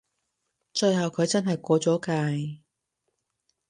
[0.73, 2.61] 最後佢真係過咗界